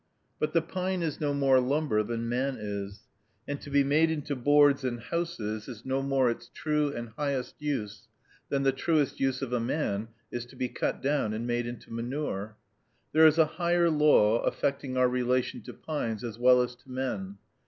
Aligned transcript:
But 0.39 0.53
the 0.53 0.63
pine 0.63 1.03
is 1.03 1.21
no 1.21 1.31
more 1.31 1.59
lumber 1.59 2.01
than 2.01 2.27
man 2.27 2.57
is, 2.59 3.03
and 3.47 3.61
to 3.61 3.69
be 3.69 3.83
made 3.83 4.09
into 4.09 4.35
boards 4.35 4.83
and 4.83 4.99
houses 4.99 5.67
is 5.67 5.85
no 5.85 6.01
more 6.01 6.27
its 6.31 6.49
true 6.55 6.91
and 6.91 7.09
highest 7.09 7.61
use 7.61 8.07
than 8.49 8.63
the 8.63 8.71
truest 8.71 9.19
use 9.19 9.43
of 9.43 9.53
a 9.53 9.59
man 9.59 10.07
is 10.31 10.47
to 10.47 10.55
be 10.55 10.69
cut 10.69 11.03
down 11.03 11.33
and 11.33 11.45
made 11.45 11.67
into 11.67 11.93
manure. 11.93 12.57
There 13.13 13.27
is 13.27 13.37
a 13.37 13.45
higher 13.45 13.91
law 13.91 14.39
affecting 14.41 14.97
our 14.97 15.07
relation 15.07 15.61
to 15.61 15.73
pines 15.75 16.23
as 16.23 16.39
well 16.39 16.63
as 16.63 16.73
to 16.77 16.89
men. 16.89 17.37